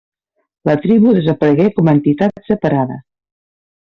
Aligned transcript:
La 0.69 0.73
tribu 0.85 1.11
desaparegué 1.17 1.67
com 1.77 1.91
a 1.91 1.97
entitat 1.99 2.41
separada. 2.51 2.97